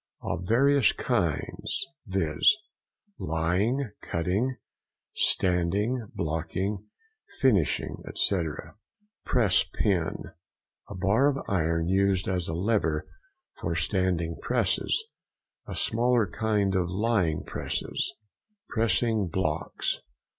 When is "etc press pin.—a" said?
8.07-10.95